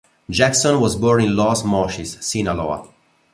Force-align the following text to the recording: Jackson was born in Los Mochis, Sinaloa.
Jackson 0.31 0.81
was 0.81 0.95
born 0.95 1.21
in 1.23 1.35
Los 1.35 1.61
Mochis, 1.61 2.19
Sinaloa. 2.23 2.89